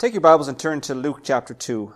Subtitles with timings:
[0.00, 1.92] Take your Bibles and turn to Luke chapter 2.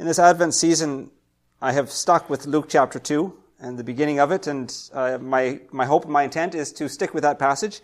[0.00, 1.12] In this Advent season,
[1.60, 5.60] I have stuck with Luke chapter 2 and the beginning of it, and uh, my,
[5.70, 7.80] my hope and my intent is to stick with that passage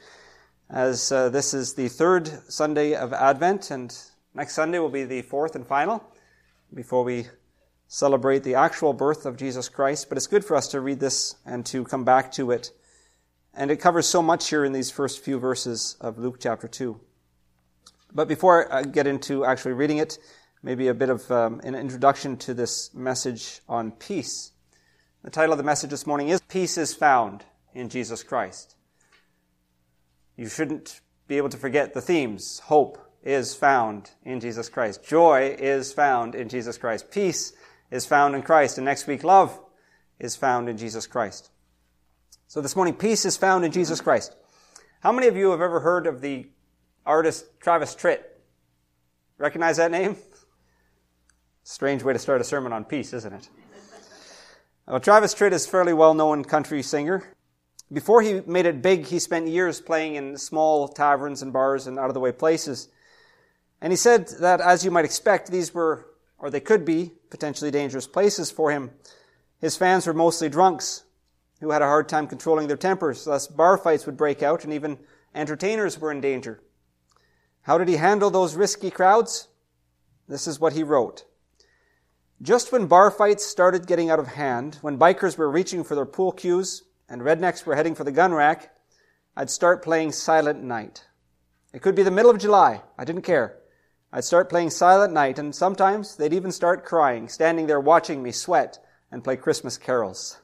[0.68, 3.96] as uh, this is the third Sunday of Advent, and
[4.34, 6.02] next Sunday will be the fourth and final
[6.74, 7.28] before we
[7.86, 10.08] celebrate the actual birth of Jesus Christ.
[10.08, 12.72] But it's good for us to read this and to come back to it.
[13.54, 16.98] And it covers so much here in these first few verses of Luke chapter 2.
[18.12, 20.18] But before I get into actually reading it,
[20.62, 24.52] maybe a bit of um, an introduction to this message on peace.
[25.22, 27.44] The title of the message this morning is Peace is Found
[27.74, 28.76] in Jesus Christ.
[30.36, 32.60] You shouldn't be able to forget the themes.
[32.60, 35.04] Hope is found in Jesus Christ.
[35.04, 37.10] Joy is found in Jesus Christ.
[37.10, 37.52] Peace
[37.90, 38.78] is found in Christ.
[38.78, 39.60] And next week, love
[40.18, 41.50] is found in Jesus Christ.
[42.46, 44.34] So this morning, peace is found in Jesus Christ.
[45.00, 46.48] How many of you have ever heard of the
[47.08, 48.20] artist Travis Tritt?
[49.38, 50.16] Recognize that name?
[51.64, 53.48] Strange way to start a sermon on peace, isn't it?
[54.86, 57.24] Well, Travis Tritt is a fairly well known country singer.
[57.90, 61.98] Before he made it big, he spent years playing in small taverns and bars and
[61.98, 62.88] out of the way places.
[63.80, 66.06] And he said that, as you might expect, these were,
[66.38, 68.90] or they could be, potentially dangerous places for him.
[69.60, 71.04] His fans were mostly drunks
[71.60, 74.72] who had a hard time controlling their tempers, thus bar fights would break out and
[74.72, 74.98] even
[75.34, 76.60] entertainers were in danger.
[77.68, 79.46] How did he handle those risky crowds?
[80.26, 81.26] This is what he wrote.
[82.40, 86.06] Just when bar fights started getting out of hand, when bikers were reaching for their
[86.06, 88.74] pool cues, and rednecks were heading for the gun rack,
[89.36, 91.04] I'd start playing Silent Night.
[91.74, 92.80] It could be the middle of July.
[92.96, 93.58] I didn't care.
[94.14, 98.32] I'd start playing Silent Night, and sometimes they'd even start crying, standing there watching me
[98.32, 98.78] sweat
[99.12, 100.38] and play Christmas carols.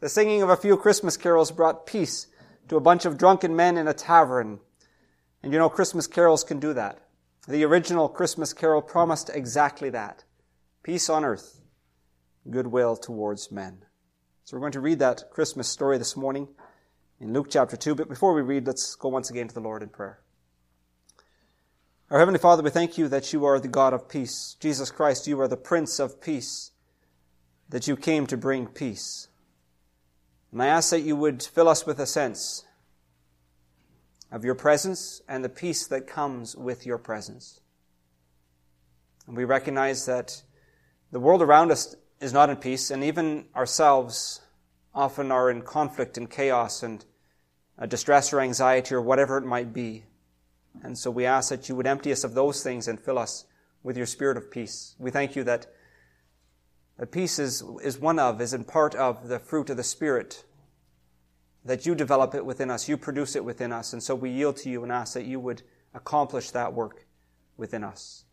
[0.00, 2.26] The singing of a few Christmas carols brought peace
[2.68, 4.60] to a bunch of drunken men in a tavern.
[5.42, 6.98] And you know, Christmas carols can do that.
[7.48, 10.24] The original Christmas carol promised exactly that.
[10.82, 11.60] Peace on earth,
[12.48, 13.84] goodwill towards men.
[14.44, 16.48] So we're going to read that Christmas story this morning
[17.20, 17.94] in Luke chapter 2.
[17.96, 20.20] But before we read, let's go once again to the Lord in prayer.
[22.10, 24.56] Our Heavenly Father, we thank you that you are the God of peace.
[24.60, 26.72] Jesus Christ, you are the Prince of peace,
[27.68, 29.28] that you came to bring peace.
[30.52, 32.64] And I ask that you would fill us with a sense
[34.32, 37.60] of your presence and the peace that comes with your presence.
[39.28, 40.42] And we recognize that
[41.12, 44.40] the world around us is not in peace, and even ourselves
[44.94, 47.04] often are in conflict and chaos and
[47.88, 50.04] distress or anxiety or whatever it might be.
[50.82, 53.44] And so we ask that you would empty us of those things and fill us
[53.82, 54.94] with your spirit of peace.
[54.98, 55.66] We thank you that,
[56.98, 60.44] that peace is, is one of, is in part of the fruit of the Spirit,
[61.64, 64.56] that you develop it within us, you produce it within us, and so we yield
[64.58, 65.62] to you and ask that you would
[65.94, 67.06] accomplish that work
[67.56, 68.24] within us.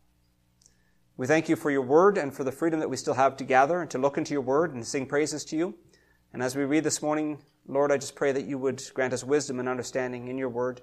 [1.16, 3.44] We thank you for your word and for the freedom that we still have to
[3.44, 5.74] gather and to look into your word and sing praises to you.
[6.32, 9.22] And as we read this morning, Lord, I just pray that you would grant us
[9.22, 10.80] wisdom and understanding in your word,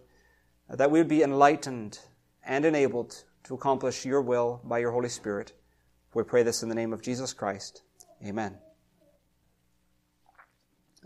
[0.70, 2.00] that we would be enlightened
[2.46, 5.54] and enabled to accomplish your will by your Holy Spirit.
[6.14, 7.82] We pray this in the name of Jesus Christ.
[8.24, 8.58] Amen.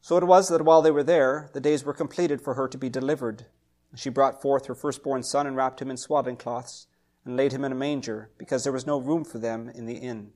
[0.00, 2.78] So it was that while they were there, the days were completed for her to
[2.78, 3.46] be delivered.
[3.90, 6.86] And she brought forth her firstborn son and wrapped him in swaddling cloths
[7.24, 9.96] and laid him in a manger, because there was no room for them in the
[9.96, 10.32] inn.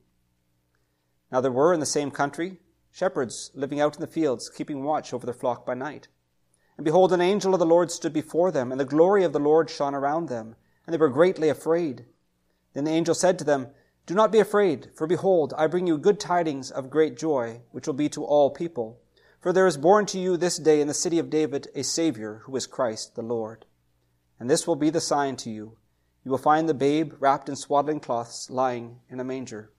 [1.31, 2.59] Now there were in the same country
[2.95, 6.07] shepherds living out in the fields, keeping watch over their flock by night.
[6.77, 9.39] And behold, an angel of the Lord stood before them, and the glory of the
[9.39, 10.55] Lord shone around them,
[10.85, 12.05] and they were greatly afraid.
[12.71, 13.67] Then the angel said to them,
[14.05, 17.85] Do not be afraid, for behold, I bring you good tidings of great joy, which
[17.85, 19.01] will be to all people.
[19.45, 22.41] For there is born to you this day in the city of David a Savior,
[22.45, 23.67] who is Christ the Lord.
[24.39, 25.77] And this will be the sign to you
[26.23, 29.71] you will find the babe wrapped in swaddling cloths lying in a manger.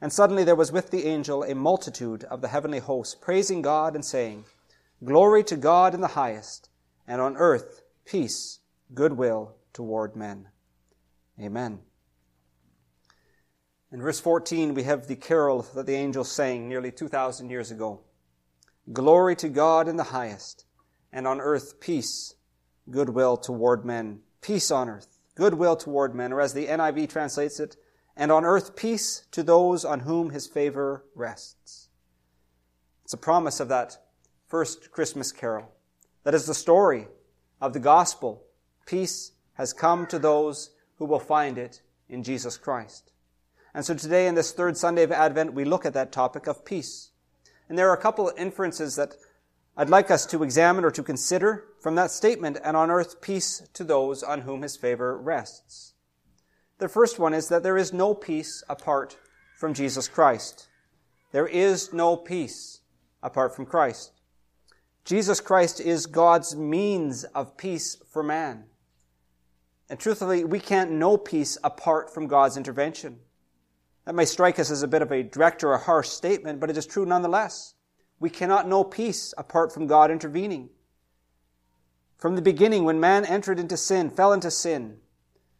[0.00, 3.94] And suddenly there was with the angel a multitude of the heavenly hosts, praising God
[3.94, 4.46] and saying,
[5.04, 6.68] Glory to God in the highest,
[7.06, 8.58] and on earth peace,
[8.94, 10.48] goodwill toward men.
[11.40, 11.82] Amen.
[13.92, 18.00] In verse 14, we have the carol that the angels sang nearly 2,000 years ago.
[18.92, 20.66] Glory to God in the highest,
[21.12, 22.34] and on earth peace,
[22.90, 24.20] goodwill toward men.
[24.40, 27.76] Peace on earth goodwill toward men, or as the NIV translates it,
[28.16, 31.88] and on earth peace to those on whom his favor rests.
[33.04, 33.98] It's a promise of that
[34.46, 35.72] first Christmas carol.
[36.22, 37.08] That is the story
[37.60, 38.44] of the gospel.
[38.86, 43.12] Peace has come to those who will find it in Jesus Christ.
[43.74, 46.64] And so today, in this third Sunday of Advent, we look at that topic of
[46.64, 47.10] peace.
[47.68, 49.14] And there are a couple of inferences that
[49.76, 53.62] I'd like us to examine or to consider from that statement, and on earth peace
[53.74, 55.92] to those on whom his favor rests.
[56.78, 59.18] The first one is that there is no peace apart
[59.56, 60.68] from Jesus Christ.
[61.32, 62.80] There is no peace
[63.22, 64.12] apart from Christ.
[65.04, 68.64] Jesus Christ is God's means of peace for man.
[69.90, 73.18] And truthfully, we can't know peace apart from God's intervention.
[74.04, 76.70] That may strike us as a bit of a direct or a harsh statement, but
[76.70, 77.74] it is true nonetheless.
[78.20, 80.68] We cannot know peace apart from God intervening.
[82.18, 84.98] From the beginning, when man entered into sin, fell into sin,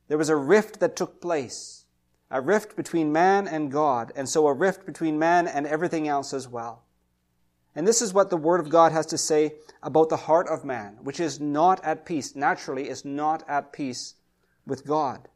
[0.08, 1.85] there was a rift that took place.
[2.31, 6.35] A rift between man and God, and so a rift between man and everything else
[6.35, 6.85] as well.
[7.75, 10.64] And this is what the Word of God has to say about the heart of
[10.64, 14.14] man, which is not at peace, naturally is not at peace
[14.67, 15.29] with God.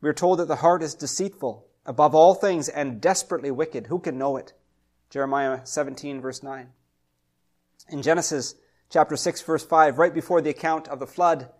[0.00, 3.86] We are told that the heart is deceitful above all things and desperately wicked.
[3.86, 4.52] Who can know it?
[5.10, 6.68] Jeremiah 17 verse 9.
[7.88, 8.54] In Genesis
[8.90, 11.50] chapter 6 verse 5, right before the account of the flood,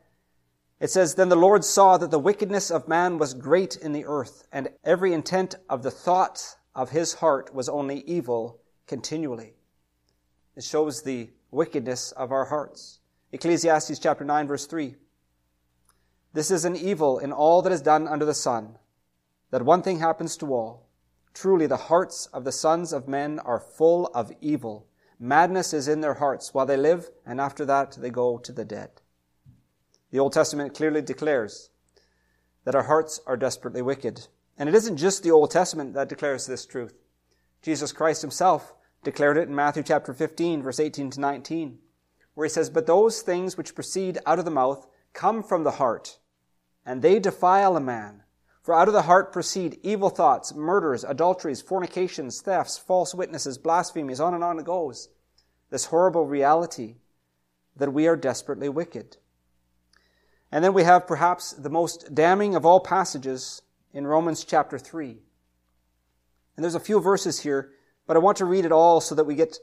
[0.81, 4.06] it says, Then the Lord saw that the wickedness of man was great in the
[4.06, 9.55] earth, and every intent of the thought of his heart was only evil continually.
[10.56, 13.00] It shows the wickedness of our hearts.
[13.32, 14.96] Ecclesiastes chapter 9 verse 3.
[16.32, 18.78] This is an evil in all that is done under the sun,
[19.50, 20.88] that one thing happens to all.
[21.35, 24.87] Truly the hearts of the sons of men are full of evil.
[25.19, 28.64] Madness is in their hearts while they live, and after that they go to the
[28.64, 28.91] dead.
[30.11, 31.70] The Old Testament clearly declares
[32.64, 34.26] that our hearts are desperately wicked.
[34.58, 36.94] And it isn't just the Old Testament that declares this truth.
[37.62, 41.79] Jesus Christ himself declared it in Matthew chapter 15, verse 18 to 19,
[42.35, 45.73] where he says, But those things which proceed out of the mouth come from the
[45.73, 46.19] heart,
[46.85, 48.23] and they defile a man.
[48.62, 54.21] For out of the heart proceed evil thoughts, murders, adulteries, fornications, thefts, false witnesses, blasphemies,
[54.21, 55.09] on and on it goes.
[55.71, 56.97] This horrible reality
[57.77, 59.17] that we are desperately wicked.
[60.53, 63.62] And then we have perhaps the most damning of all passages
[63.95, 65.19] in Romans chapter 3.
[66.56, 67.73] And there's a few verses here
[68.11, 69.59] but I want to read it all so that we get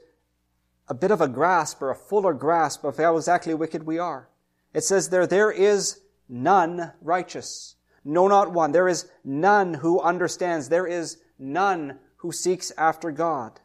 [0.88, 4.30] a bit of a grasp or a fuller grasp of how exactly wicked we are.
[4.72, 7.76] It says there, there is none righteous.
[8.10, 8.72] No, not one.
[8.72, 10.70] There is none who understands.
[10.70, 13.60] There is none who seeks after God.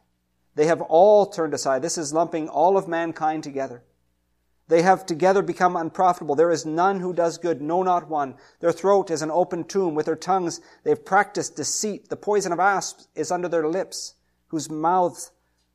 [0.54, 1.80] They have all turned aside.
[1.80, 3.82] This is lumping all of mankind together.
[4.68, 6.34] They have together become unprofitable.
[6.34, 8.34] There is none who does good, no, not one.
[8.60, 9.94] Their throat is an open tomb.
[9.94, 12.10] With their tongues they've practiced deceit.
[12.10, 14.16] The poison of asps is under their lips
[14.48, 15.32] whose mouths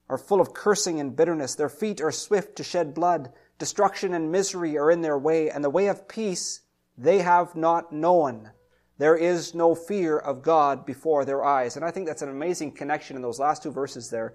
[0.09, 1.55] are full of cursing and bitterness.
[1.55, 3.31] Their feet are swift to shed blood.
[3.57, 6.61] Destruction and misery are in their way, and the way of peace
[6.95, 8.51] they have not known.
[8.99, 11.77] There is no fear of God before their eyes.
[11.77, 14.33] And I think that's an amazing connection in those last two verses there.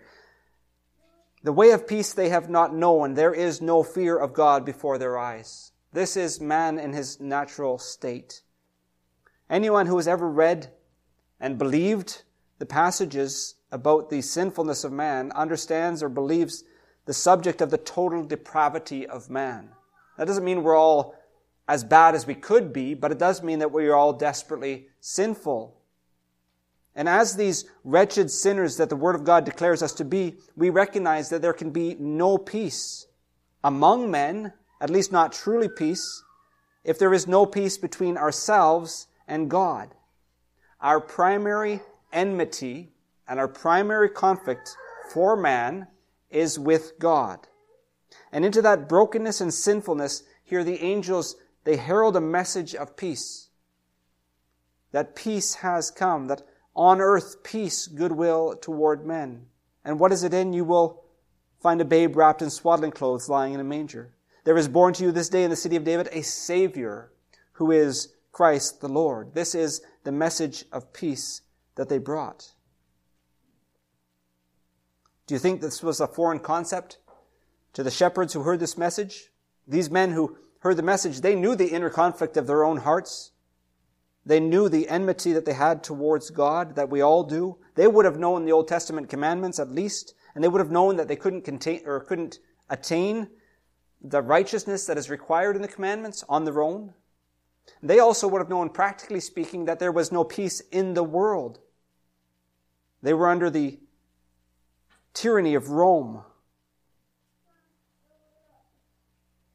[1.42, 3.12] The way of peace they have not known.
[3.12, 5.72] There is no fear of God before their eyes.
[5.92, 8.40] This is man in his natural state.
[9.50, 10.72] Anyone who has ever read
[11.38, 12.22] and believed
[12.58, 16.64] the passages about the sinfulness of man understands or believes
[17.04, 19.68] the subject of the total depravity of man.
[20.16, 21.14] That doesn't mean we're all
[21.66, 24.88] as bad as we could be, but it does mean that we are all desperately
[25.00, 25.80] sinful.
[26.94, 30.70] And as these wretched sinners that the Word of God declares us to be, we
[30.70, 33.06] recognize that there can be no peace
[33.64, 36.22] among men, at least not truly peace,
[36.84, 39.94] if there is no peace between ourselves and God.
[40.80, 41.80] Our primary
[42.12, 42.92] enmity
[43.26, 44.76] and our primary conflict
[45.12, 45.86] for man
[46.30, 47.48] is with God.
[48.30, 53.48] And into that brokenness and sinfulness, here the angels, they herald a message of peace.
[54.92, 56.42] That peace has come, that
[56.76, 59.46] on earth peace, goodwill toward men.
[59.84, 60.52] And what is it in?
[60.52, 61.04] You will
[61.60, 64.14] find a babe wrapped in swaddling clothes lying in a manger.
[64.44, 67.10] There is born to you this day in the city of David a Savior
[67.52, 69.34] who is Christ the Lord.
[69.34, 71.42] This is the message of peace
[71.76, 72.52] that they brought.
[75.26, 76.98] Do you think this was a foreign concept
[77.72, 79.30] to the shepherds who heard this message?
[79.66, 83.32] These men who heard the message, they knew the inner conflict of their own hearts.
[84.24, 87.58] They knew the enmity that they had towards God, that we all do.
[87.74, 90.96] They would have known the Old Testament commandments at least, and they would have known
[90.96, 92.38] that they couldn't contain or couldn't
[92.70, 93.28] attain
[94.00, 96.94] the righteousness that is required in the commandments on their own.
[97.82, 101.60] They also would have known, practically speaking, that there was no peace in the world.
[103.02, 103.78] They were under the
[105.12, 106.22] tyranny of Rome.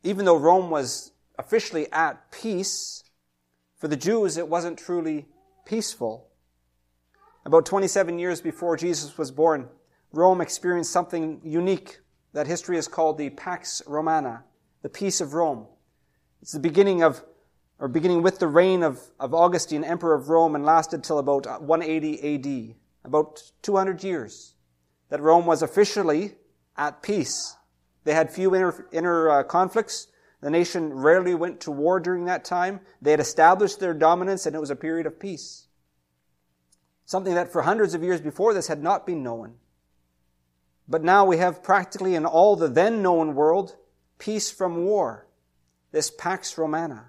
[0.03, 3.03] Even though Rome was officially at peace,
[3.77, 5.27] for the Jews it wasn't truly
[5.65, 6.27] peaceful.
[7.45, 9.69] About 27 years before Jesus was born,
[10.11, 11.99] Rome experienced something unique
[12.33, 14.43] that history has called the Pax Romana,
[14.81, 15.67] the peace of Rome.
[16.41, 17.23] It's the beginning of,
[17.79, 21.45] or beginning with the reign of, of Augustine, Emperor of Rome, and lasted till about
[21.61, 22.75] 180 AD,
[23.05, 24.55] about 200 years,
[25.09, 26.35] that Rome was officially
[26.77, 27.55] at peace.
[28.03, 30.07] They had few inner, inner uh, conflicts.
[30.41, 32.79] The nation rarely went to war during that time.
[33.01, 35.67] They had established their dominance, and it was a period of peace.
[37.05, 39.55] Something that for hundreds of years before this had not been known.
[40.87, 43.75] But now we have practically in all the then known world
[44.17, 45.27] peace from war.
[45.91, 47.07] This Pax Romana.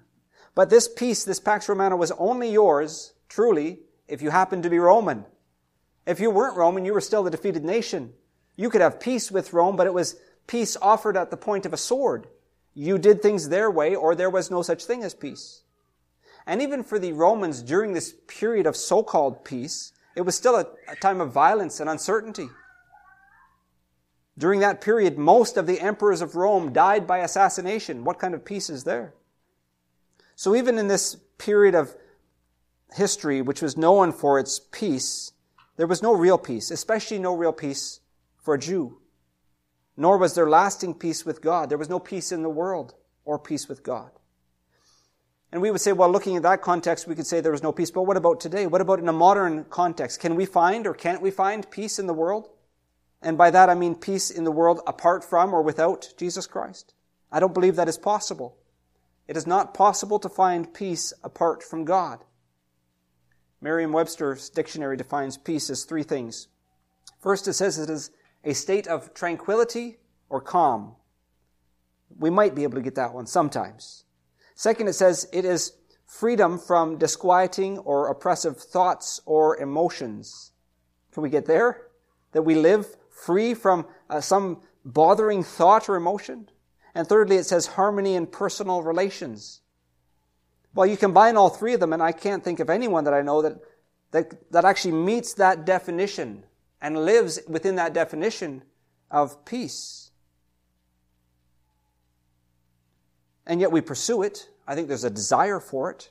[0.55, 4.79] But this peace, this Pax Romana was only yours, truly, if you happened to be
[4.79, 5.25] Roman.
[6.05, 8.13] If you weren't Roman, you were still the defeated nation.
[8.55, 10.15] You could have peace with Rome, but it was
[10.51, 12.27] peace offered at the point of a sword.
[12.73, 15.61] You did things their way, or there was no such thing as peace.
[16.45, 20.65] And even for the Romans during this period of so-called peace, it was still a,
[20.89, 22.49] a time of violence and uncertainty.
[24.37, 28.03] During that period, most of the emperors of Rome died by assassination.
[28.03, 29.13] What kind of peace is there?
[30.35, 31.95] So even in this period of
[32.93, 35.31] history, which was known for its peace,
[35.77, 38.01] there was no real peace, especially no real peace
[38.37, 38.97] for a Jew.
[40.01, 41.69] Nor was there lasting peace with God.
[41.69, 44.09] There was no peace in the world or peace with God.
[45.51, 47.71] And we would say, well, looking at that context, we could say there was no
[47.71, 47.91] peace.
[47.91, 48.65] But what about today?
[48.65, 50.19] What about in a modern context?
[50.19, 52.49] Can we find or can't we find peace in the world?
[53.21, 56.95] And by that I mean peace in the world apart from or without Jesus Christ.
[57.31, 58.57] I don't believe that is possible.
[59.27, 62.23] It is not possible to find peace apart from God.
[63.61, 66.47] Merriam-Webster's dictionary defines peace as three things.
[67.19, 68.09] First, it says it is
[68.43, 69.97] a state of tranquility
[70.29, 70.95] or calm.
[72.17, 74.05] We might be able to get that one sometimes.
[74.55, 75.73] Second, it says it is
[76.05, 80.51] freedom from disquieting or oppressive thoughts or emotions.
[81.13, 81.87] Can we get there?
[82.33, 86.49] That we live free from uh, some bothering thought or emotion.
[86.93, 89.61] And thirdly, it says harmony in personal relations.
[90.73, 93.21] Well, you combine all three of them, and I can't think of anyone that I
[93.21, 93.57] know that,
[94.11, 96.43] that, that actually meets that definition
[96.81, 98.63] and lives within that definition
[99.09, 100.11] of peace.
[103.45, 104.49] And yet we pursue it.
[104.67, 106.09] I think there's a desire for it.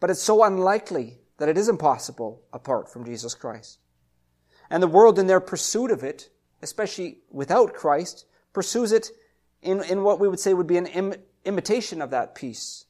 [0.00, 3.78] But it's so unlikely that it is impossible apart from Jesus Christ.
[4.70, 6.30] And the world, in their pursuit of it,
[6.62, 9.10] especially without Christ, pursues it
[9.62, 12.84] in, in what we would say would be an Im- imitation of that peace.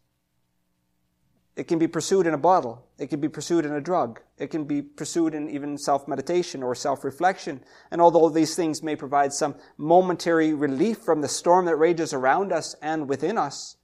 [1.58, 2.86] It can be pursued in a bottle.
[2.98, 4.20] It can be pursued in a drug.
[4.38, 7.64] It can be pursued in even self-meditation or self-reflection.
[7.90, 12.52] And although these things may provide some momentary relief from the storm that rages around
[12.52, 13.76] us and within us,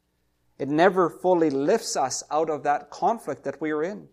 [0.57, 4.07] it never fully lifts us out of that conflict that we are in.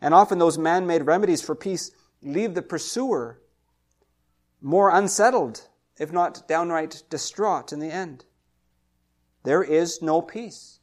[0.00, 3.40] And often those man-made remedies for peace leave the pursuer
[4.60, 8.24] more unsettled, if not downright distraught in the end.
[9.44, 10.80] There is no peace.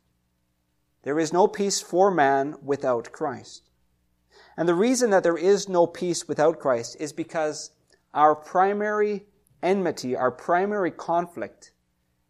[1.06, 3.70] There is no peace for man without Christ.
[4.58, 7.70] And the reason that there is no peace without Christ is because
[8.12, 9.28] our primary
[9.62, 11.74] enmity, our primary conflict,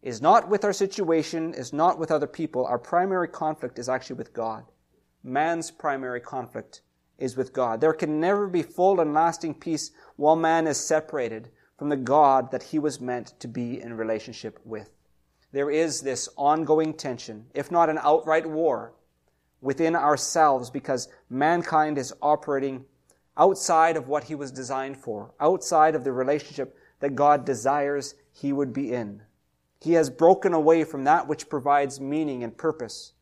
[0.02, 2.66] is not with our situation, is not with other people.
[2.66, 4.64] Our primary conflict is actually with God.
[5.24, 6.82] Man's primary conflict
[7.16, 7.80] is with God.
[7.80, 12.50] There can never be full and lasting peace while man is separated from the God
[12.50, 14.95] that he was meant to be in relationship with.
[15.52, 18.94] There is this ongoing tension, if not an outright war,
[19.60, 22.84] within ourselves because mankind is operating
[23.36, 28.52] outside of what he was designed for, outside of the relationship that God desires he
[28.52, 29.22] would be in.
[29.80, 33.12] He has broken away from that which provides meaning and purpose.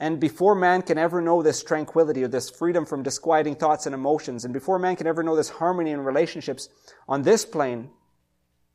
[0.00, 3.94] And before man can ever know this tranquility or this freedom from disquieting thoughts and
[3.94, 6.68] emotions, and before man can ever know this harmony in relationships
[7.08, 7.90] on this plane,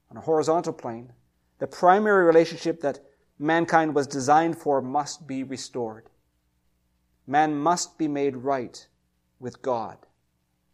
[0.10, 1.12] on a horizontal plane,
[1.60, 3.00] the primary relationship that
[3.38, 6.10] mankind was designed for must be restored.
[7.28, 8.88] Man must be made right
[9.40, 9.98] with God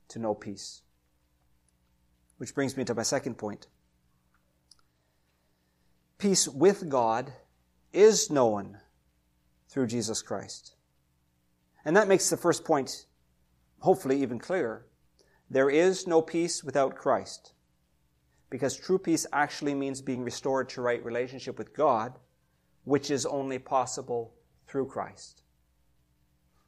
[0.07, 0.81] to know peace.
[2.37, 3.67] Which brings me to my second point.
[6.17, 7.33] Peace with God
[7.91, 8.79] is known
[9.69, 10.75] through Jesus Christ.
[11.83, 13.05] And that makes the first point
[13.79, 14.85] hopefully even clearer.
[15.49, 17.53] There is no peace without Christ.
[18.49, 22.13] Because true peace actually means being restored to right relationship with God,
[22.83, 24.33] which is only possible
[24.67, 25.41] through Christ.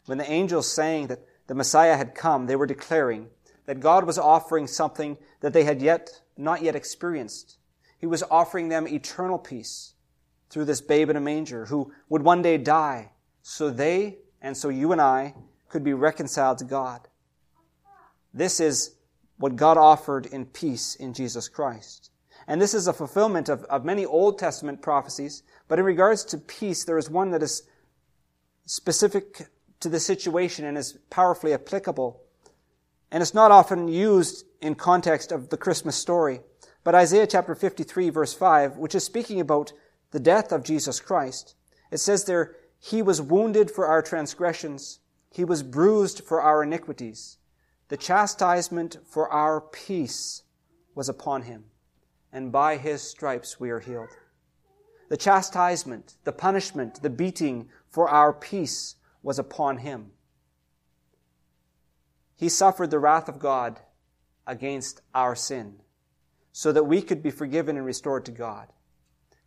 [0.05, 3.27] When the angels sang that the Messiah had come, they were declaring
[3.65, 7.57] that God was offering something that they had yet not yet experienced.
[7.99, 9.93] He was offering them eternal peace
[10.49, 14.69] through this babe in a manger who would one day die so they and so
[14.69, 15.35] you and I
[15.69, 17.07] could be reconciled to God.
[18.33, 18.95] This is
[19.37, 22.11] what God offered in peace in Jesus Christ.
[22.47, 25.43] And this is a fulfillment of, of many Old Testament prophecies.
[25.67, 27.63] But in regards to peace, there is one that is
[28.65, 29.47] specific
[29.79, 32.21] to the situation and is powerfully applicable.
[33.11, 36.41] And it's not often used in context of the Christmas story.
[36.83, 39.73] But Isaiah chapter 53 verse 5, which is speaking about
[40.11, 41.55] the death of Jesus Christ,
[41.91, 44.99] it says there, He was wounded for our transgressions.
[45.29, 47.37] He was bruised for our iniquities.
[47.89, 50.43] The chastisement for our peace
[50.93, 51.65] was upon him,
[52.33, 54.09] and by his stripes we are healed.
[55.09, 60.11] The chastisement, the punishment, the beating for our peace was upon him.
[62.35, 63.79] He suffered the wrath of God
[64.45, 65.81] against our sin
[66.51, 68.67] so that we could be forgiven and restored to God.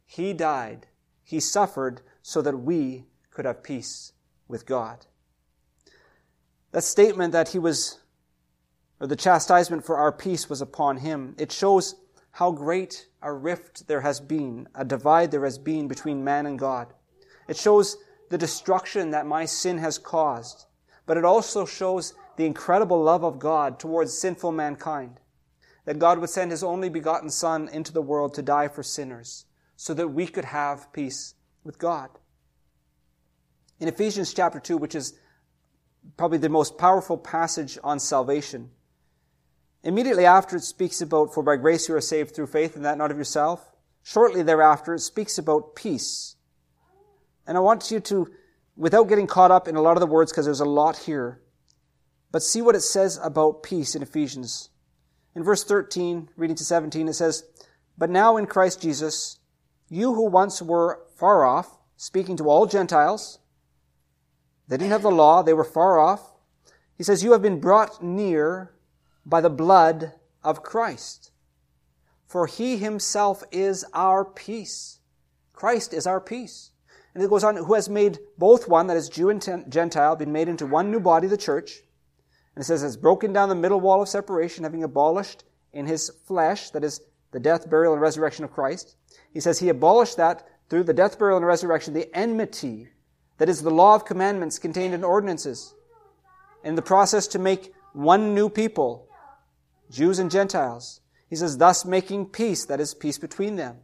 [0.06, 0.86] He died.
[1.22, 4.12] He suffered so that we could have peace
[4.48, 5.06] with God.
[6.72, 7.98] That statement that he was
[9.00, 11.34] or the chastisement for our peace was upon him.
[11.38, 11.94] It shows
[12.32, 16.58] how great a rift there has been, a divide there has been between man and
[16.58, 16.92] God.
[17.48, 17.96] It shows
[18.28, 20.66] the destruction that my sin has caused,
[21.06, 25.18] but it also shows the incredible love of God towards sinful mankind.
[25.86, 29.46] That God would send His only begotten Son into the world to die for sinners,
[29.76, 32.10] so that we could have peace with God.
[33.80, 35.14] In Ephesians chapter 2, which is
[36.16, 38.70] probably the most powerful passage on salvation,
[39.82, 42.98] Immediately after, it speaks about, for by grace you are saved through faith, and that
[42.98, 43.74] not of yourself.
[44.02, 46.36] Shortly thereafter, it speaks about peace.
[47.46, 48.30] And I want you to,
[48.76, 51.40] without getting caught up in a lot of the words, because there's a lot here,
[52.30, 54.68] but see what it says about peace in Ephesians.
[55.34, 57.44] In verse 13, reading to 17, it says,
[57.96, 59.38] But now in Christ Jesus,
[59.88, 63.38] you who once were far off, speaking to all Gentiles,
[64.68, 66.34] they didn't have the law, they were far off.
[66.96, 68.72] He says, You have been brought near
[69.30, 70.12] by the blood
[70.44, 71.30] of Christ.
[72.26, 74.98] For he himself is our peace.
[75.52, 76.72] Christ is our peace.
[77.14, 80.32] And it goes on, who has made both one, that is Jew and Gentile, been
[80.32, 81.80] made into one new body, the church.
[82.54, 86.10] And it says, has broken down the middle wall of separation, having abolished in his
[86.26, 87.00] flesh, that is
[87.32, 88.96] the death, burial, and resurrection of Christ.
[89.32, 92.88] He says he abolished that through the death, burial, and resurrection, the enmity,
[93.38, 95.74] that is the law of commandments contained in ordinances.
[96.64, 99.08] In the process to make one new people,
[99.90, 101.00] Jews and Gentiles.
[101.28, 103.76] He says, thus making peace, that is, peace between them.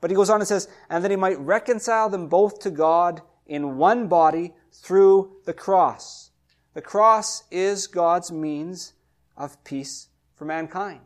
[0.00, 3.20] But he goes on and says, and that he might reconcile them both to God
[3.46, 6.30] in one body through the cross.
[6.74, 8.94] The cross is God's means
[9.36, 11.00] of peace for mankind.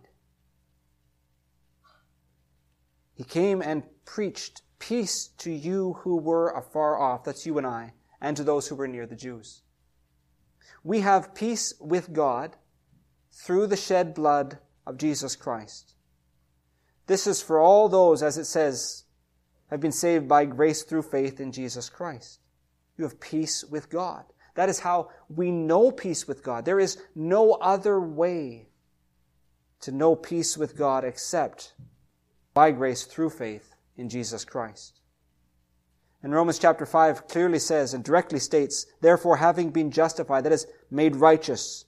[3.15, 7.95] He came and preached peace to you who were afar off, that's you and I,
[8.21, 9.63] and to those who were near the Jews.
[10.83, 12.57] We have peace with God
[13.35, 15.95] through the shed blood of Jesus Christ.
[17.07, 19.05] This is for all those, as it says,
[19.71, 22.41] have been saved by grace through faith in Jesus Christ.
[22.97, 24.25] You have peace with God.
[24.55, 26.65] That is how we know peace with God.
[26.65, 28.69] There is no other way
[29.81, 31.75] to know peace with God except
[32.55, 35.01] by grace through faith in Jesus Christ.
[36.23, 40.67] And Romans chapter 5 clearly says and directly states, therefore having been justified, that is,
[40.91, 41.85] made righteous,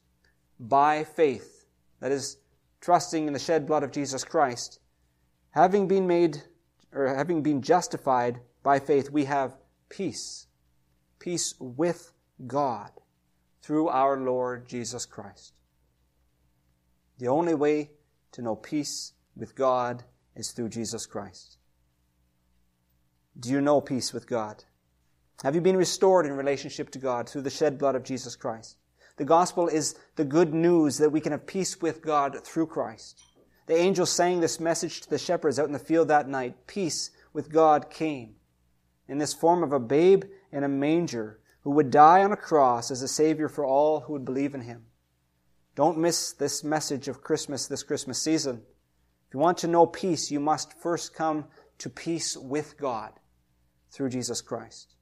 [0.59, 1.67] by faith,
[2.01, 2.39] that is,
[2.81, 4.79] trusting in the shed blood of Jesus Christ,
[5.51, 6.43] having been made,
[6.93, 9.57] or having been justified by faith, we have
[9.89, 10.47] peace.
[11.19, 12.13] Peace with
[12.47, 12.91] God
[13.63, 15.55] through our Lord Jesus Christ.
[17.19, 17.91] The only way
[18.33, 21.59] to know peace with God is through Jesus Christ.
[23.39, 24.65] Do you know peace with God?
[25.43, 28.77] Have you been restored in relationship to God through the shed blood of Jesus Christ?
[29.17, 33.23] The gospel is the good news that we can have peace with God through Christ.
[33.67, 36.67] The angel sang this message to the shepherds out in the field that night.
[36.67, 38.37] Peace with God came
[39.09, 42.91] in this form of a babe in a manger who would die on a cross
[42.91, 44.85] as a savior for all who would believe in him.
[45.75, 48.63] Don't miss this message of Christmas this Christmas season.
[49.29, 51.47] If you want to know peace, you must first come
[51.79, 53.13] to peace with God
[53.91, 54.96] through Jesus Christ.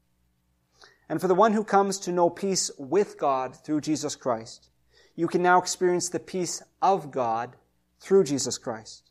[1.08, 4.70] And for the one who comes to know peace with God through Jesus Christ,
[5.14, 7.56] you can now experience the peace of God
[8.00, 9.10] through Jesus Christ.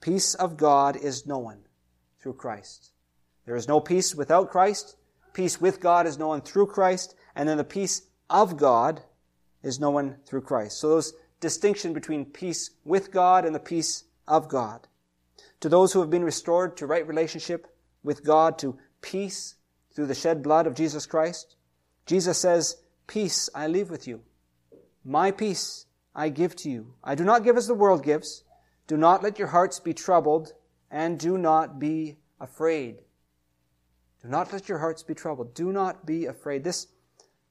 [0.00, 1.60] Peace of God is known
[2.20, 2.92] through Christ.
[3.46, 4.96] There is no peace without Christ.
[5.32, 9.02] peace with God is known through Christ, and then the peace of God
[9.62, 10.78] is known through Christ.
[10.78, 14.86] So those distinction between peace with God and the peace of God.
[15.60, 17.66] To those who have been restored to right relationship
[18.02, 19.56] with God, to peace
[19.94, 21.56] through the shed blood of Jesus Christ,
[22.06, 22.76] Jesus says,
[23.06, 24.22] Peace I leave with you.
[25.04, 26.94] My peace I give to you.
[27.02, 28.44] I do not give as the world gives.
[28.86, 30.52] Do not let your hearts be troubled,
[30.90, 32.96] and do not be afraid.
[34.22, 35.54] Do not let your hearts be troubled.
[35.54, 36.64] Do not be afraid.
[36.64, 36.86] This,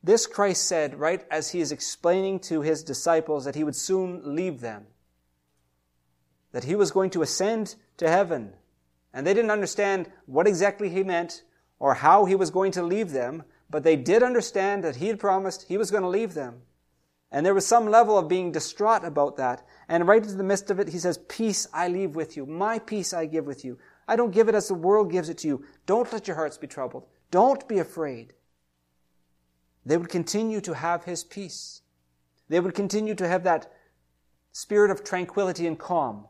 [0.04, 4.36] this Christ said right as he is explaining to his disciples that he would soon
[4.36, 4.88] leave them,
[6.52, 8.54] that he was going to ascend to heaven.
[9.14, 11.44] And they didn't understand what exactly he meant
[11.80, 15.20] or how he was going to leave them, but they did understand that he had
[15.20, 16.62] promised he was going to leave them.
[17.32, 19.66] And there was some level of being distraught about that.
[19.90, 22.46] And right into the midst of it, he says, Peace I leave with you.
[22.46, 23.80] My peace I give with you.
[24.08, 25.66] I don't give it as the world gives it to you.
[25.88, 27.08] Don't let your hearts be troubled.
[27.32, 28.34] Don't be afraid.
[29.84, 31.82] They would continue to have his peace.
[32.50, 33.72] They would continue to have that
[34.52, 36.28] spirit of tranquility and calm.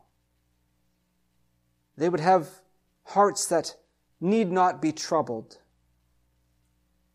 [1.98, 2.48] They would have
[3.04, 3.76] hearts that
[4.24, 5.58] need not be troubled.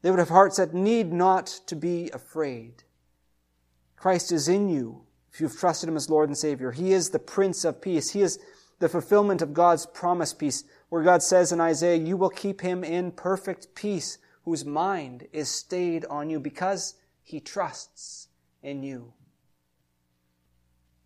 [0.02, 2.84] They would have hearts that need not to be afraid.
[3.98, 5.02] Christ is in you
[5.34, 6.72] if you've trusted Him as Lord and Savior.
[6.72, 8.12] He is the Prince of Peace.
[8.12, 8.40] He is
[8.80, 12.84] the fulfillment of God's promised peace, where God says in Isaiah, You will keep him
[12.84, 18.30] in perfect peace, whose mind is stayed on you because he trusts
[18.64, 19.14] in you.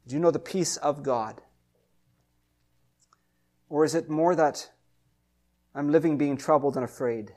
[0.08, 1.42] Do you know the peace of God?
[3.70, 4.70] Or is it more that
[5.76, 7.34] I'm living being troubled and afraid?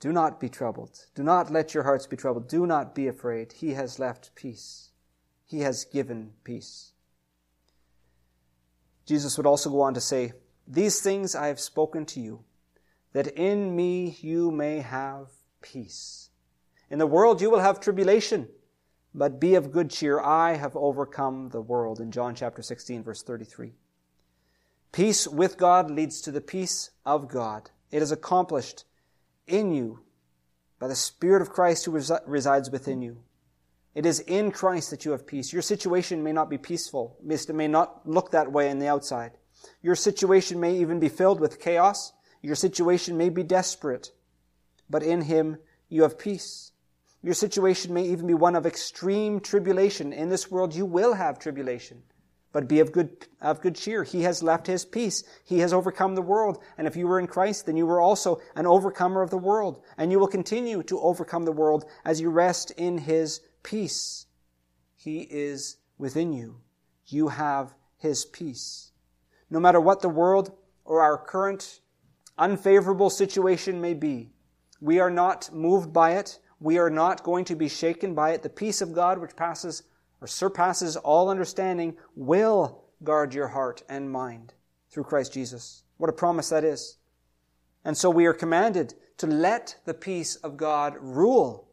[0.00, 1.06] Do not be troubled.
[1.14, 2.48] Do not let your hearts be troubled.
[2.48, 3.52] Do not be afraid.
[3.52, 4.90] He has left peace.
[5.44, 6.92] He has given peace.
[9.06, 10.32] Jesus would also go on to say,
[10.66, 12.44] These things I have spoken to you,
[13.12, 15.28] that in me you may have
[15.62, 16.30] peace.
[16.90, 18.48] In the world you will have tribulation,
[19.14, 20.20] but be of good cheer.
[20.20, 22.00] I have overcome the world.
[22.00, 23.72] In John chapter 16, verse 33.
[24.96, 27.68] Peace with God leads to the peace of God.
[27.90, 28.86] It is accomplished
[29.46, 30.00] in you
[30.78, 31.90] by the Spirit of Christ who
[32.26, 33.18] resides within you.
[33.94, 35.52] It is in Christ that you have peace.
[35.52, 37.18] Your situation may not be peaceful.
[37.28, 39.32] It may not look that way on the outside.
[39.82, 42.14] Your situation may even be filled with chaos.
[42.40, 44.12] Your situation may be desperate.
[44.88, 45.58] But in Him
[45.90, 46.72] you have peace.
[47.22, 50.14] Your situation may even be one of extreme tribulation.
[50.14, 52.02] In this world you will have tribulation.
[52.56, 54.02] But be of good, of good cheer.
[54.02, 55.22] He has left his peace.
[55.44, 56.64] He has overcome the world.
[56.78, 59.82] And if you were in Christ, then you were also an overcomer of the world.
[59.98, 64.24] And you will continue to overcome the world as you rest in his peace.
[64.94, 66.62] He is within you.
[67.04, 68.90] You have his peace.
[69.50, 71.80] No matter what the world or our current
[72.38, 74.30] unfavorable situation may be,
[74.80, 76.38] we are not moved by it.
[76.58, 78.42] We are not going to be shaken by it.
[78.42, 79.82] The peace of God, which passes
[80.20, 84.54] or surpasses all understanding, will guard your heart and mind
[84.90, 85.82] through Christ Jesus.
[85.98, 86.96] What a promise that is.
[87.84, 91.68] And so we are commanded to let the peace of God rule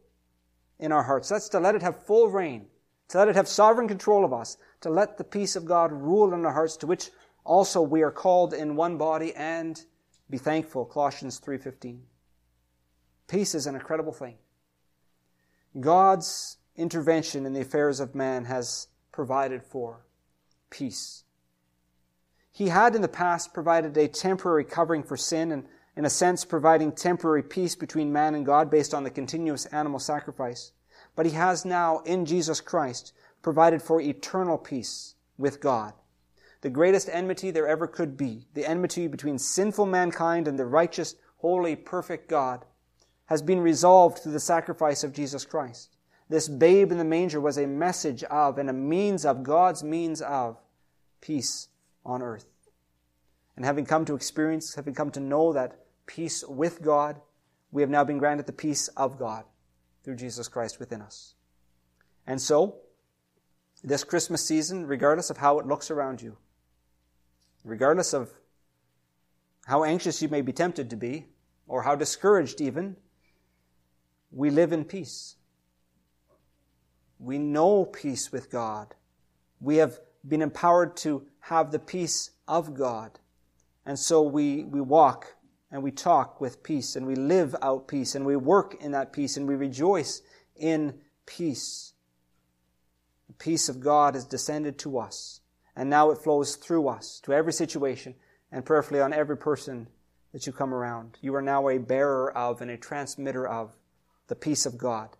[0.79, 1.29] in our hearts.
[1.29, 2.67] That's to let it have full reign,
[3.09, 6.33] to let it have sovereign control of us, to let the peace of God rule
[6.33, 7.09] in our hearts, to which
[7.43, 9.85] also we are called in one body and
[10.29, 10.85] be thankful.
[10.85, 12.01] Colossians 3:15.
[13.27, 14.37] Peace is an incredible thing.
[15.79, 20.05] God's intervention in the affairs of man has provided for
[20.69, 21.23] peace.
[22.51, 26.45] He had in the past provided a temporary covering for sin and, in a sense,
[26.45, 30.71] providing temporary peace between man and God based on the continuous animal sacrifice.
[31.15, 35.93] But he has now, in Jesus Christ, provided for eternal peace with God.
[36.61, 41.15] The greatest enmity there ever could be, the enmity between sinful mankind and the righteous,
[41.37, 42.65] holy, perfect God,
[43.25, 45.92] has been resolved through the sacrifice of Jesus Christ.
[46.33, 50.19] This babe in the manger was a message of and a means of God's means
[50.19, 50.57] of
[51.21, 51.67] peace
[52.03, 52.47] on earth.
[53.55, 57.21] And having come to experience, having come to know that peace with God,
[57.71, 59.45] we have now been granted the peace of God
[60.03, 61.35] through Jesus Christ within us.
[62.25, 62.77] And so,
[63.83, 66.37] this Christmas season, regardless of how it looks around you,
[67.63, 68.31] regardless of
[69.67, 71.27] how anxious you may be tempted to be,
[71.67, 72.95] or how discouraged even,
[74.31, 75.35] we live in peace.
[77.23, 78.95] We know peace with God.
[79.61, 83.17] We have been empowered to have the peace of God.
[83.85, 85.35] And so we, we walk
[85.71, 89.13] and we talk with peace and we live out peace and we work in that
[89.13, 90.21] peace and we rejoice
[90.57, 91.93] in peace.
[93.27, 95.39] The peace of God has descended to us
[95.77, 98.15] and now it flows through us to every situation
[98.51, 99.87] and prayerfully on every person
[100.33, 101.17] that you come around.
[101.21, 103.77] You are now a bearer of and a transmitter of
[104.27, 105.15] the peace of God.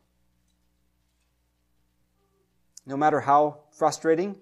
[2.86, 4.38] No matter how frustrating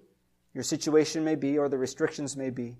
[0.54, 2.76] your situation may be or the restrictions may be,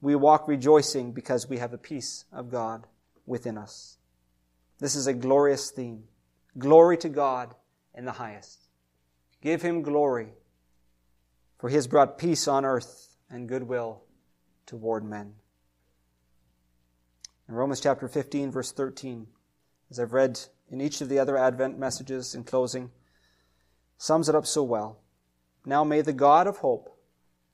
[0.00, 2.86] we walk rejoicing because we have the peace of God
[3.26, 3.98] within us.
[4.78, 6.04] This is a glorious theme.
[6.58, 7.54] Glory to God
[7.94, 8.68] in the highest.
[9.40, 10.34] Give him glory,
[11.58, 14.02] for he has brought peace on earth and goodwill
[14.66, 15.34] toward men.
[17.48, 19.26] In Romans chapter 15, verse 13,
[19.90, 22.90] as I've read in each of the other Advent messages in closing,
[24.02, 24.98] sums it up so well.
[25.64, 26.98] Now may the God of hope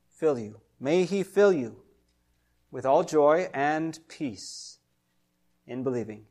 [0.09, 0.63] fill you.
[0.81, 1.83] May he fill you
[2.71, 4.79] with all joy and peace
[5.67, 6.25] in believing,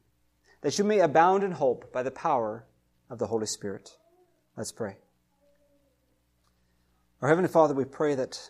[0.61, 2.65] that you may abound in hope by the power
[3.11, 3.95] of the Holy Spirit.
[4.55, 4.97] Let's pray.
[7.21, 8.49] Our Heavenly Father, we pray that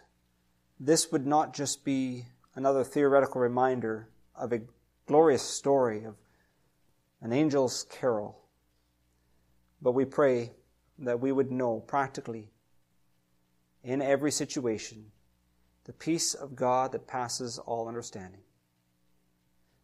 [0.80, 4.62] this would not just be another theoretical reminder of a
[5.06, 6.16] glorious story of
[7.22, 8.40] an angel's carol,
[9.82, 10.52] but we pray
[11.00, 12.50] that we would know practically
[13.84, 15.12] in every situation
[15.86, 18.42] the peace of God that passes all understanding.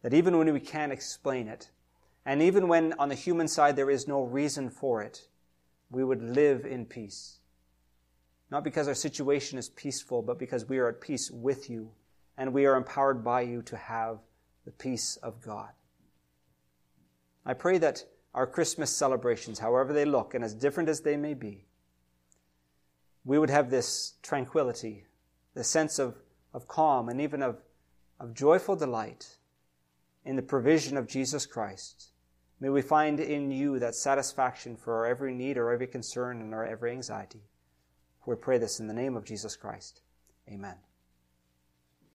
[0.02, 1.70] That even when we can't explain it,
[2.26, 5.28] and even when on the human side there is no reason for it,
[5.90, 7.38] we would live in peace.
[8.50, 11.90] Not because our situation is peaceful, but because we are at peace with you,
[12.36, 14.18] and we are empowered by you to have
[14.66, 15.70] the peace of God.
[17.46, 21.34] I pray that our Christmas celebrations, however they look and as different as they may
[21.34, 21.66] be,
[23.24, 25.04] we would have this tranquility,
[25.54, 26.16] the sense of,
[26.52, 27.62] of calm, and even of,
[28.20, 29.36] of joyful delight
[30.24, 32.10] in the provision of Jesus Christ.
[32.60, 36.54] May we find in you that satisfaction for our every need, our every concern, and
[36.54, 37.42] our every anxiety.
[38.26, 40.00] We pray this in the name of Jesus Christ.
[40.48, 40.76] Amen.